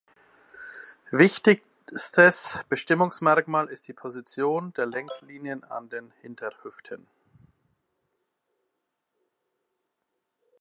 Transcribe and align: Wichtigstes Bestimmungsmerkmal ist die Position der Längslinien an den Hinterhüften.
Wichtigstes 1.11 2.57
Bestimmungsmerkmal 2.69 3.67
ist 3.67 3.87
die 3.87 3.93
Position 3.93 4.73
der 4.73 4.87
Längslinien 4.87 5.63
an 5.63 5.89
den 5.89 6.11
Hinterhüften. 6.23 7.05